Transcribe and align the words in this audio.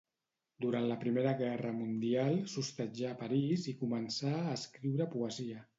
Durant 0.63 0.87
la 0.91 0.95
Primera 1.03 1.33
Guerra 1.41 1.73
Mundial, 1.81 2.41
s'hostatjà 2.55 3.13
a 3.13 3.19
París 3.23 3.69
i 3.75 3.79
començà 3.85 4.37
a 4.41 4.59
escriure 4.61 5.11
poesia. 5.17 5.67